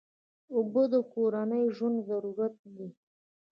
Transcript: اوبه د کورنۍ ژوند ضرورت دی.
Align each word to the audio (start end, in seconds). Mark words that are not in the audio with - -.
اوبه 0.55 0.83
د 0.93 0.95
کورنۍ 1.11 1.63
ژوند 1.75 1.97
ضرورت 2.09 2.55
دی. 2.75 2.89